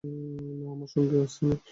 না, 0.03 0.67
আমার 0.73 0.87
সঙ্গে 0.87 1.15
আস্তে 1.23 1.43
নয়। 1.45 1.61